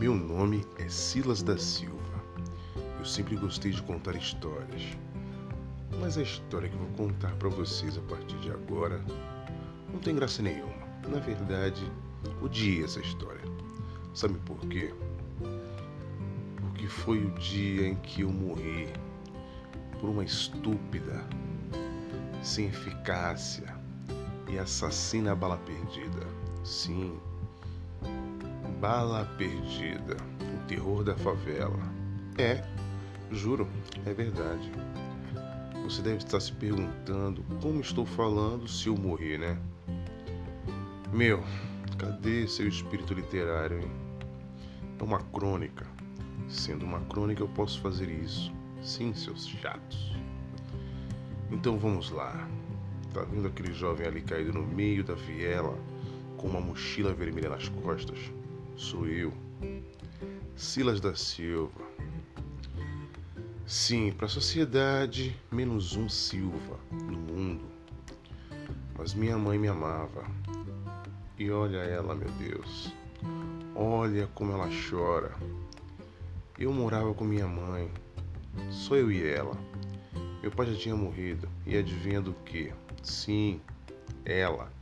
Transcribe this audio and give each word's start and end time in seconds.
Meu 0.00 0.16
nome 0.16 0.66
é 0.78 0.88
Silas 0.88 1.42
da 1.42 1.58
Silva. 1.58 2.24
Eu 2.98 3.04
sempre 3.04 3.36
gostei 3.36 3.70
de 3.70 3.82
contar 3.82 4.16
histórias. 4.16 4.96
Mas 6.00 6.16
a 6.16 6.22
história 6.22 6.70
que 6.70 6.76
vou 6.78 6.88
contar 6.96 7.36
para 7.36 7.50
vocês 7.50 7.98
a 7.98 8.00
partir 8.00 8.38
de 8.38 8.50
agora 8.50 9.04
não 9.92 10.00
tem 10.00 10.14
graça 10.14 10.40
nenhuma. 10.40 10.86
Na 11.06 11.18
verdade, 11.18 11.84
odiei 12.40 12.82
essa 12.82 12.98
história. 12.98 13.42
Sabe 14.14 14.38
por 14.46 14.58
quê? 14.68 14.90
Porque 16.56 16.86
foi 16.86 17.22
o 17.22 17.30
dia 17.32 17.88
em 17.88 17.96
que 17.96 18.22
eu 18.22 18.30
morri 18.30 18.88
por 20.00 20.08
uma 20.08 20.24
estúpida, 20.24 21.22
sem 22.42 22.68
eficácia 22.68 23.76
e 24.48 24.58
assassina 24.58 25.34
bala 25.34 25.58
perdida. 25.58 26.26
Sim, 26.64 27.20
Bala 28.80 29.26
Perdida, 29.36 30.16
o 30.40 30.66
terror 30.66 31.04
da 31.04 31.14
favela. 31.14 31.78
É, 32.38 32.64
juro, 33.30 33.68
é 34.06 34.14
verdade. 34.14 34.72
Você 35.84 36.00
deve 36.00 36.16
estar 36.16 36.40
se 36.40 36.50
perguntando 36.52 37.44
como 37.60 37.82
estou 37.82 38.06
falando 38.06 38.66
se 38.66 38.88
eu 38.88 38.96
morrer, 38.96 39.36
né? 39.36 39.58
Meu, 41.12 41.44
cadê 41.98 42.48
seu 42.48 42.66
espírito 42.66 43.12
literário, 43.12 43.80
hein? 43.80 43.90
É 44.98 45.02
uma 45.02 45.18
crônica. 45.24 45.86
Sendo 46.48 46.86
uma 46.86 47.00
crônica, 47.00 47.42
eu 47.42 47.48
posso 47.48 47.82
fazer 47.82 48.08
isso. 48.08 48.50
Sim, 48.80 49.12
seus 49.12 49.46
chatos. 49.46 50.16
Então 51.50 51.78
vamos 51.78 52.10
lá. 52.10 52.48
Tá 53.12 53.24
vendo 53.24 53.46
aquele 53.46 53.74
jovem 53.74 54.06
ali 54.06 54.22
caído 54.22 54.54
no 54.54 54.66
meio 54.66 55.04
da 55.04 55.14
viela 55.14 55.78
com 56.38 56.48
uma 56.48 56.62
mochila 56.62 57.12
vermelha 57.12 57.50
nas 57.50 57.68
costas? 57.68 58.18
Sou 58.80 59.06
eu, 59.06 59.30
Silas 60.56 61.00
da 61.00 61.14
Silva. 61.14 61.82
Sim, 63.66 64.10
para 64.10 64.24
a 64.24 64.28
sociedade, 64.28 65.38
menos 65.52 65.96
um 65.96 66.08
Silva 66.08 66.78
no 66.90 67.18
mundo. 67.18 67.64
Mas 68.96 69.12
minha 69.12 69.36
mãe 69.36 69.58
me 69.58 69.68
amava. 69.68 70.24
E 71.38 71.50
olha 71.50 71.76
ela, 71.76 72.14
meu 72.14 72.30
Deus. 72.32 72.92
Olha 73.74 74.26
como 74.34 74.52
ela 74.52 74.68
chora. 74.88 75.34
Eu 76.58 76.72
morava 76.72 77.12
com 77.12 77.24
minha 77.24 77.46
mãe. 77.46 77.90
Só 78.70 78.96
eu 78.96 79.12
e 79.12 79.22
ela. 79.22 79.56
Meu 80.40 80.50
pai 80.50 80.72
já 80.72 80.74
tinha 80.74 80.96
morrido. 80.96 81.46
E 81.66 81.76
adivinha 81.76 82.22
do 82.22 82.32
que? 82.32 82.72
Sim, 83.02 83.60
ela. 84.24 84.72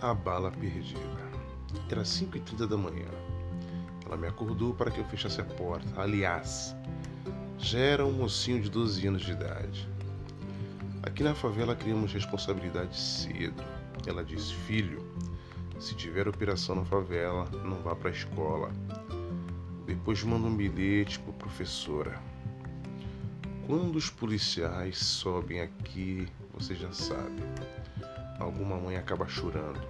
A 0.00 0.12
bala 0.12 0.50
perdida. 0.50 1.29
Era 1.90 2.02
5h30 2.02 2.66
da 2.66 2.76
manhã. 2.76 3.08
Ela 4.04 4.16
me 4.16 4.26
acordou 4.26 4.74
para 4.74 4.90
que 4.90 4.98
eu 4.98 5.04
fechasse 5.04 5.40
a 5.40 5.44
porta. 5.44 6.00
Aliás, 6.00 6.74
já 7.58 7.78
era 7.78 8.06
um 8.06 8.12
mocinho 8.12 8.60
de 8.60 8.70
12 8.70 9.06
anos 9.06 9.22
de 9.22 9.32
idade. 9.32 9.88
Aqui 11.02 11.22
na 11.22 11.34
favela 11.34 11.76
criamos 11.76 12.12
responsabilidade 12.12 12.98
cedo. 12.98 13.62
Ela 14.06 14.24
disse: 14.24 14.54
Filho, 14.54 15.04
se 15.78 15.94
tiver 15.94 16.28
operação 16.28 16.74
na 16.74 16.84
favela, 16.84 17.48
não 17.64 17.82
vá 17.82 17.94
para 17.94 18.10
a 18.10 18.12
escola. 18.12 18.70
Depois 19.86 20.22
manda 20.22 20.46
um 20.46 20.56
bilhete 20.56 21.18
para 21.18 21.32
professora. 21.32 22.20
Quando 23.66 23.96
os 23.96 24.10
policiais 24.10 24.98
sobem 24.98 25.60
aqui, 25.60 26.28
você 26.52 26.74
já 26.74 26.92
sabe. 26.92 27.42
Alguma 28.38 28.76
mãe 28.76 28.96
acaba 28.96 29.26
chorando. 29.26 29.80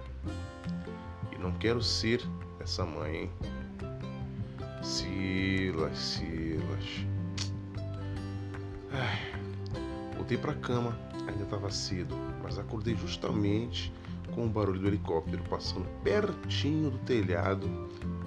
Não 1.41 1.51
quero 1.53 1.81
ser 1.81 2.21
essa 2.59 2.85
mãe, 2.85 3.23
hein? 3.23 3.31
Silas, 4.83 5.97
Silas. 5.97 7.05
Ai, 8.91 9.19
voltei 10.15 10.37
pra 10.37 10.53
cama, 10.53 10.95
ainda 11.27 11.43
estava 11.43 11.71
cedo, 11.71 12.15
mas 12.43 12.59
acordei 12.59 12.95
justamente 12.95 13.91
com 14.35 14.45
o 14.45 14.49
barulho 14.49 14.79
do 14.79 14.87
helicóptero 14.87 15.43
passando 15.49 15.87
pertinho 16.03 16.91
do 16.91 16.97
telhado 16.99 17.67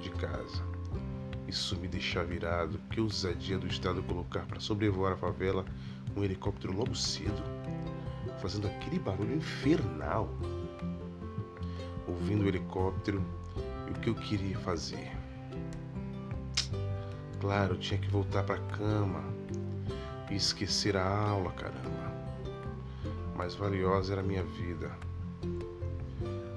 de 0.01 0.11
casa. 0.11 0.65
Isso 1.47 1.79
me 1.79 1.87
deixa 1.87 2.25
virado. 2.25 2.81
Que 2.91 3.01
ousadia 3.01 3.59
do 3.59 3.67
Estado 3.69 4.03
colocar 4.03 4.45
para 4.47 4.59
sobrevoar 4.59 5.13
a 5.13 5.17
favela 5.17 5.65
um 6.17 6.25
helicóptero 6.25 6.73
logo 6.73 6.95
cedo, 6.97 7.43
fazendo 8.41 8.67
aquele 8.67 8.99
barulho 8.99 9.37
infernal 9.37 10.29
ouvindo 12.07 12.45
o 12.45 12.49
helicóptero 12.49 13.23
e 13.89 13.91
o 13.91 13.95
que 14.01 14.11
eu 14.11 14.15
queria 14.15 14.59
fazer. 14.59 15.11
Claro, 17.41 17.75
eu 17.75 17.79
tinha 17.79 18.01
que 18.01 18.09
voltar 18.09 18.43
para 18.45 18.55
a 18.55 18.77
cama 18.77 19.23
e 20.31 20.35
esquecer 20.35 20.97
a 20.97 21.07
aula, 21.07 21.53
caramba. 21.53 22.13
Mais 23.37 23.55
valiosa 23.55 24.13
era 24.15 24.23
a 24.23 24.25
minha 24.25 24.45
vida. 24.45 24.91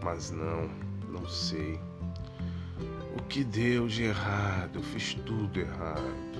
Mas 0.03 0.31
não, 0.31 0.69
não 1.09 1.27
sei. 1.27 1.79
O 3.17 3.23
que 3.23 3.43
deu 3.43 3.87
de 3.87 4.03
errado? 4.03 4.75
Eu 4.75 4.83
fiz 4.83 5.15
tudo 5.25 5.59
errado. 5.59 6.37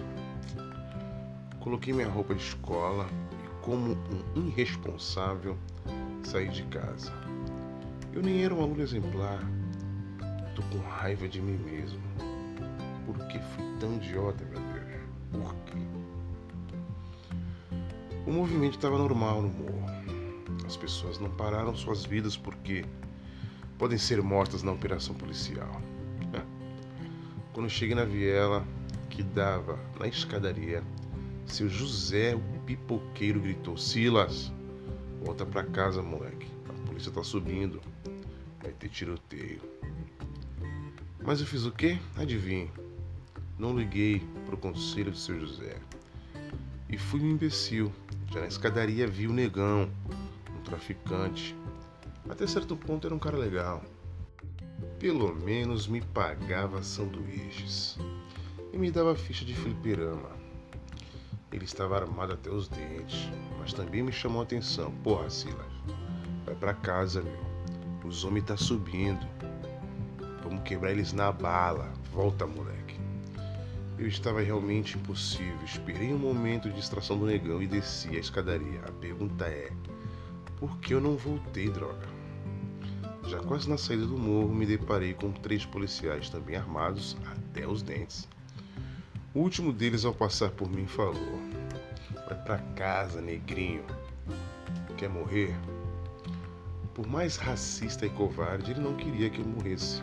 Coloquei 1.60 1.92
minha 1.92 2.08
roupa 2.08 2.34
de 2.34 2.42
escola 2.42 3.06
e, 3.44 3.66
como 3.66 3.98
um 4.36 4.48
irresponsável, 4.48 5.58
saí 6.24 6.48
de 6.48 6.64
casa. 6.64 7.12
Eu 8.18 8.24
nem 8.24 8.44
era 8.44 8.52
um 8.52 8.64
aluno 8.64 8.82
exemplar. 8.82 9.40
Tô 10.56 10.64
com 10.64 10.80
raiva 10.80 11.28
de 11.28 11.40
mim 11.40 11.56
mesmo. 11.56 12.02
Por 13.06 13.16
que 13.28 13.38
fui 13.38 13.64
tão 13.80 13.94
idiota, 13.98 14.44
meu 14.46 14.60
Deus? 14.60 15.04
Por 15.32 15.56
quê? 15.66 15.78
O 18.26 18.32
movimento 18.32 18.74
estava 18.74 18.98
normal 18.98 19.44
no 19.44 19.50
morro. 19.50 19.86
As 20.66 20.76
pessoas 20.76 21.20
não 21.20 21.30
pararam 21.30 21.76
suas 21.76 22.06
vidas 22.06 22.36
porque 22.36 22.84
podem 23.78 24.00
ser 24.00 24.20
mortas 24.24 24.64
na 24.64 24.72
operação 24.72 25.14
policial. 25.14 25.80
Quando 27.54 27.70
cheguei 27.70 27.94
na 27.94 28.04
viela 28.04 28.66
que 29.12 29.22
dava 29.22 29.78
na 30.00 30.08
escadaria, 30.08 30.82
seu 31.46 31.70
José, 31.70 32.34
o 32.34 32.42
pipoqueiro, 32.62 33.40
gritou: 33.40 33.78
Silas, 33.78 34.52
volta 35.24 35.46
pra 35.46 35.64
casa, 35.64 36.02
moleque. 36.02 36.57
Polícia 36.98 37.12
tá 37.12 37.24
subindo 37.24 37.80
vai 38.60 38.72
ter 38.72 38.90
tiroteio. 38.90 39.62
Mas 41.24 41.40
eu 41.40 41.46
fiz 41.46 41.64
o 41.64 41.72
quê? 41.72 42.00
Adivinhe. 42.16 42.72
Não 43.56 43.78
liguei 43.78 44.24
pro 44.48 44.58
conselho 44.58 45.12
de 45.12 45.20
seu 45.20 45.40
José. 45.40 45.78
E 46.90 46.98
fui 46.98 47.22
um 47.22 47.30
imbecil. 47.30 47.94
Já 48.32 48.40
na 48.40 48.48
escadaria 48.48 49.06
vi 49.06 49.28
o 49.28 49.32
negão, 49.32 49.88
um 50.58 50.64
traficante. 50.64 51.56
Até 52.28 52.48
certo 52.48 52.76
ponto 52.76 53.06
era 53.06 53.14
um 53.14 53.20
cara 53.20 53.38
legal. 53.38 53.84
Pelo 54.98 55.36
menos 55.36 55.88
me 55.88 56.02
pagava 56.02 56.82
sanduíches. 56.82 58.00
E 58.74 58.78
me 58.80 58.90
dava 58.90 59.14
ficha 59.14 59.46
de 59.46 59.54
fliperama. 59.54 60.32
Ele 61.52 61.66
estava 61.66 61.96
armado 61.96 62.34
até 62.34 62.50
os 62.50 62.68
dentes, 62.68 63.30
mas 63.60 63.72
também 63.72 64.02
me 64.02 64.12
chamou 64.12 64.42
a 64.42 64.44
atenção. 64.44 64.92
Porra, 65.04 65.30
Silas, 65.30 65.78
vai 66.48 66.56
para 66.56 66.74
casa, 66.74 67.22
meu. 67.22 67.46
Os 68.06 68.24
homens 68.24 68.46
tá 68.46 68.56
subindo. 68.56 69.28
Vamos 70.42 70.64
quebrar 70.64 70.92
eles 70.92 71.12
na 71.12 71.30
bala. 71.30 71.92
Volta, 72.14 72.48
moleque. 72.48 72.98
Eu 74.00 74.08
estava 74.08 74.42
realmente 74.42 74.98
impossível. 74.98 75.58
Esperei 75.66 76.14
um 76.14 76.18
momento 76.18 76.70
de 76.70 76.76
distração 76.76 77.20
do 77.20 77.26
negão 77.26 77.62
e 77.62 77.68
desci 77.68 78.16
a 78.16 78.20
escadaria. 78.20 78.80
A 78.88 78.92
pergunta 78.94 79.46
é: 79.46 79.72
por 80.58 80.78
que 80.80 80.94
eu 80.94 81.02
não 81.02 81.18
voltei, 81.18 81.70
droga? 81.70 82.08
Já 83.26 83.40
quase 83.40 83.70
na 83.70 83.78
saída 83.78 84.06
do 84.06 84.18
morro, 84.18 84.56
me 84.56 84.66
deparei 84.66 85.14
com 85.14 85.34
três 85.34 85.66
policiais 85.66 86.30
também 86.30 86.56
armados 86.56 87.18
até 87.26 87.68
os 87.68 87.82
dentes. 87.82 88.26
O 89.34 89.40
último 89.40 89.74
deles, 89.74 90.06
ao 90.06 90.14
passar 90.14 90.52
por 90.52 90.70
mim, 90.70 90.88
falou: 90.88 91.42
Vai 92.26 92.42
pra 92.42 92.60
casa, 92.76 93.20
negrinho. 93.20 93.84
Quer 94.96 95.10
morrer? 95.10 95.54
Por 96.98 97.06
mais 97.06 97.36
racista 97.36 98.08
e 98.08 98.10
covarde, 98.10 98.72
ele 98.72 98.80
não 98.80 98.96
queria 98.96 99.30
que 99.30 99.40
eu 99.40 99.46
morresse. 99.46 100.02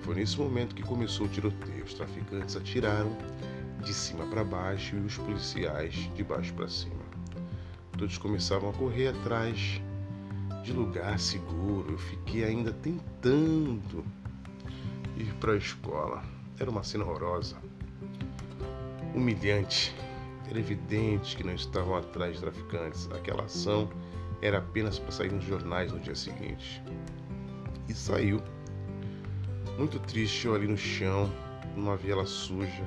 Foi 0.00 0.16
nesse 0.16 0.36
momento 0.36 0.74
que 0.74 0.82
começou 0.82 1.26
o 1.26 1.28
tiroteio. 1.28 1.84
Os 1.84 1.94
traficantes 1.94 2.56
atiraram 2.56 3.16
de 3.84 3.94
cima 3.94 4.26
para 4.26 4.42
baixo 4.42 4.96
e 4.96 4.98
os 4.98 5.16
policiais 5.16 5.94
de 6.12 6.24
baixo 6.24 6.52
para 6.54 6.66
cima. 6.66 7.04
Todos 7.96 8.18
começavam 8.18 8.70
a 8.70 8.72
correr 8.72 9.10
atrás 9.10 9.80
de 10.64 10.72
lugar 10.72 11.20
seguro. 11.20 11.92
Eu 11.92 11.98
fiquei 11.98 12.42
ainda 12.42 12.72
tentando 12.72 14.04
ir 15.16 15.32
para 15.34 15.52
a 15.52 15.56
escola. 15.56 16.24
Era 16.58 16.68
uma 16.68 16.82
cena 16.82 17.04
horrorosa, 17.04 17.56
humilhante. 19.14 19.94
Era 20.50 20.58
evidente 20.58 21.36
que 21.36 21.44
não 21.44 21.54
estavam 21.54 21.94
atrás 21.94 22.34
de 22.34 22.40
traficantes. 22.40 23.08
Aquela 23.12 23.44
ação 23.44 23.88
era 24.42 24.58
apenas 24.58 24.98
para 24.98 25.12
sair 25.12 25.32
nos 25.32 25.44
jornais 25.44 25.92
no 25.92 26.00
dia 26.00 26.16
seguinte. 26.16 26.82
E 27.88 27.94
saiu. 27.94 28.42
Muito 29.78 29.98
triste, 30.00 30.46
eu 30.46 30.54
ali 30.54 30.66
no 30.66 30.76
chão, 30.76 31.32
numa 31.76 31.96
viela 31.96 32.26
suja 32.26 32.84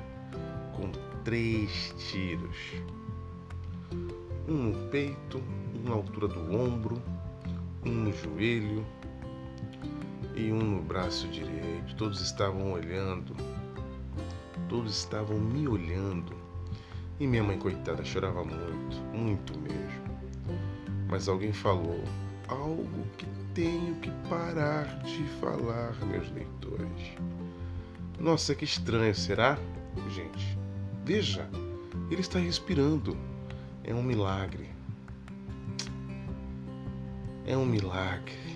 com 0.76 0.92
três 1.24 1.94
tiros. 1.98 2.56
Um 4.46 4.70
no 4.70 4.88
peito, 4.90 5.42
um 5.74 5.88
na 5.88 5.94
altura 5.94 6.28
do 6.28 6.54
ombro, 6.54 7.02
um 7.84 7.90
no 7.90 8.12
joelho 8.12 8.86
e 10.34 10.52
um 10.52 10.58
no 10.58 10.82
braço 10.82 11.26
direito. 11.28 11.96
Todos 11.96 12.20
estavam 12.20 12.72
olhando, 12.72 13.34
todos 14.68 14.96
estavam 14.96 15.38
me 15.38 15.66
olhando. 15.66 16.32
E 17.18 17.26
minha 17.26 17.42
mãe, 17.42 17.58
coitada, 17.58 18.04
chorava 18.04 18.44
muito, 18.44 18.96
muito 19.12 19.58
mesmo. 19.58 20.05
Mas 21.08 21.28
alguém 21.28 21.52
falou 21.52 22.02
algo 22.48 23.06
que 23.16 23.26
tenho 23.54 23.94
que 23.96 24.10
parar 24.28 24.84
de 25.02 25.24
falar, 25.40 25.94
meus 26.06 26.30
leitores. 26.32 27.12
Nossa, 28.18 28.54
que 28.54 28.64
estranho, 28.64 29.14
será? 29.14 29.58
Gente, 30.10 30.58
veja, 31.04 31.48
ele 32.10 32.20
está 32.20 32.38
respirando. 32.38 33.16
É 33.84 33.94
um 33.94 34.02
milagre. 34.02 34.68
É 37.46 37.56
um 37.56 37.64
milagre. 37.64 38.55